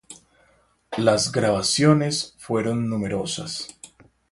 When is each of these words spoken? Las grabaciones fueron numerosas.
Las 0.97 1.31
grabaciones 1.31 2.33
fueron 2.39 2.89
numerosas. 2.89 3.67